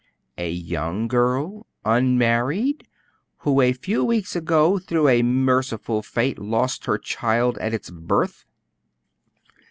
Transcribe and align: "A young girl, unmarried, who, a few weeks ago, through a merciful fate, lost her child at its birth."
"A 0.39 0.49
young 0.49 1.07
girl, 1.07 1.67
unmarried, 1.85 2.87
who, 3.41 3.61
a 3.61 3.73
few 3.73 4.03
weeks 4.03 4.35
ago, 4.35 4.79
through 4.79 5.07
a 5.07 5.21
merciful 5.21 6.01
fate, 6.01 6.39
lost 6.39 6.85
her 6.85 6.97
child 6.97 7.59
at 7.59 7.71
its 7.75 7.91
birth." 7.91 8.47